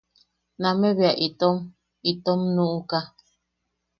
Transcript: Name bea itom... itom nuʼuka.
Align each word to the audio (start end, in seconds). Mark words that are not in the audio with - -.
Name 0.61 0.89
bea 0.97 1.19
itom... 1.27 1.57
itom 2.11 2.41
nuʼuka. 2.55 2.99